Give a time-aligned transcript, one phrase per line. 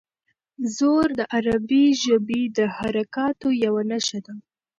[0.75, 4.33] زور د عربي ژبې د حرکاتو یوه نښه ده.